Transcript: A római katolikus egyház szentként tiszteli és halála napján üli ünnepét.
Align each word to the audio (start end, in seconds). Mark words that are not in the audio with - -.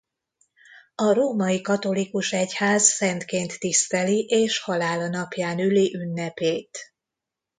A 0.95 1.13
római 1.13 1.61
katolikus 1.61 2.31
egyház 2.33 2.83
szentként 2.83 3.59
tiszteli 3.59 4.25
és 4.25 4.59
halála 4.59 5.07
napján 5.07 5.59
üli 5.59 5.95
ünnepét. 5.95 6.77